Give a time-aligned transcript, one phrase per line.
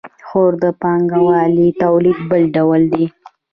[0.27, 3.05] خو د پانګوالي تولید بل ډول دی.